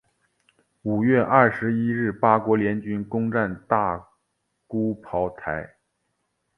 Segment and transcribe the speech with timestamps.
[0.81, 4.03] 五月二十一日八国联军攻战大
[4.65, 5.75] 沽炮台。